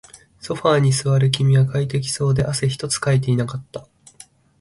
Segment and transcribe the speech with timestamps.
[0.39, 3.85] ソファーに座る君は快適そうで、汗一つかいていなかった